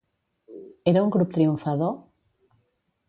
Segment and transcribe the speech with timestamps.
[0.93, 1.95] Era un grup triomfador?